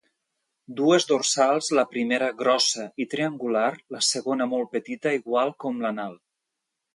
[0.77, 3.67] Dues dorsals, la primera grossa i triangular,
[3.97, 6.19] la segona molt petita, igual com l'anal.